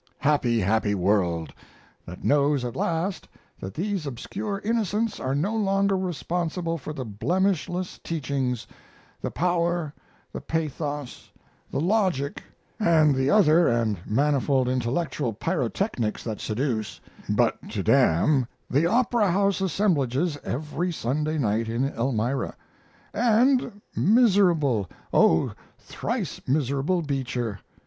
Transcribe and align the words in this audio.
Happy, 0.17 0.59
happy 0.59 0.95
world, 0.95 1.53
that 2.07 2.23
knows 2.23 2.65
at 2.65 2.75
last 2.75 3.27
that 3.59 3.75
these 3.75 4.07
obscure 4.07 4.59
innocents 4.65 5.19
are 5.19 5.35
no 5.35 5.55
longer 5.55 5.95
responsible 5.95 6.75
for 6.75 6.91
the 6.91 7.05
blemishless 7.05 7.99
teachings, 8.03 8.65
the 9.21 9.29
power, 9.29 9.93
the 10.33 10.41
pathos, 10.41 11.29
the 11.69 11.79
logic, 11.79 12.41
and 12.79 13.13
the 13.13 13.29
other 13.29 13.67
and 13.67 13.99
manifold 14.07 14.67
intellectual 14.67 15.33
pyrotechnics 15.33 16.23
that 16.23 16.41
seduce, 16.41 16.99
but 17.29 17.69
to 17.69 17.83
damn, 17.83 18.47
the 18.71 18.87
Opera 18.87 19.29
House 19.29 19.61
assemblages 19.61 20.35
every 20.43 20.91
Sunday 20.91 21.37
night 21.37 21.69
in 21.69 21.85
Elmira! 21.89 22.55
And 23.13 23.81
miserable, 23.95 24.89
O 25.13 25.51
thrice 25.77 26.41
miserable 26.47 27.03
Beecher! 27.03 27.59